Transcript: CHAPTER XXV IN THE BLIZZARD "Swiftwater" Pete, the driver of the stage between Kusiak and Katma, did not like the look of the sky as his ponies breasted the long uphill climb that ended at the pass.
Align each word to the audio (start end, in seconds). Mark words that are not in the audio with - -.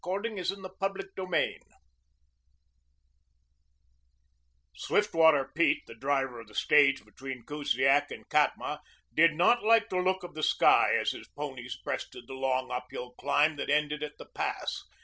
CHAPTER 0.03 0.31
XXV 0.31 0.53
IN 0.55 0.61
THE 0.63 0.69
BLIZZARD 0.79 1.61
"Swiftwater" 4.73 5.51
Pete, 5.53 5.83
the 5.85 5.93
driver 5.93 6.39
of 6.39 6.47
the 6.47 6.55
stage 6.55 7.05
between 7.05 7.43
Kusiak 7.45 8.09
and 8.09 8.27
Katma, 8.27 8.79
did 9.13 9.35
not 9.35 9.63
like 9.63 9.89
the 9.89 9.99
look 10.01 10.23
of 10.23 10.33
the 10.33 10.41
sky 10.41 10.95
as 10.95 11.11
his 11.11 11.27
ponies 11.37 11.77
breasted 11.83 12.23
the 12.25 12.33
long 12.33 12.71
uphill 12.71 13.11
climb 13.11 13.57
that 13.57 13.69
ended 13.69 14.01
at 14.01 14.17
the 14.17 14.25
pass. 14.25 14.81